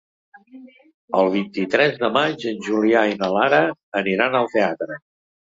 [1.19, 3.61] El vint-i-tres de maig en Julià i na Lara
[4.03, 5.01] aniran al teatre.